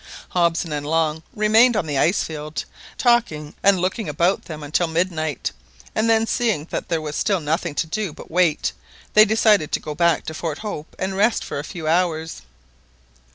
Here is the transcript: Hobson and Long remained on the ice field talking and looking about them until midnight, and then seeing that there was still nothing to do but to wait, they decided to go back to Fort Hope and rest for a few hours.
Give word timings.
Hobson 0.29 0.73
and 0.73 0.83
Long 0.83 1.21
remained 1.35 1.77
on 1.77 1.85
the 1.85 1.99
ice 1.99 2.23
field 2.23 2.65
talking 2.97 3.53
and 3.61 3.79
looking 3.79 4.09
about 4.09 4.45
them 4.45 4.63
until 4.63 4.87
midnight, 4.87 5.51
and 5.93 6.09
then 6.09 6.25
seeing 6.25 6.65
that 6.71 6.89
there 6.89 6.99
was 7.03 7.15
still 7.15 7.39
nothing 7.39 7.75
to 7.75 7.85
do 7.85 8.11
but 8.11 8.25
to 8.25 8.33
wait, 8.33 8.73
they 9.13 9.25
decided 9.25 9.71
to 9.73 9.79
go 9.79 9.93
back 9.93 10.25
to 10.25 10.33
Fort 10.33 10.57
Hope 10.57 10.95
and 10.97 11.15
rest 11.15 11.43
for 11.43 11.59
a 11.59 11.63
few 11.63 11.87
hours. 11.87 12.41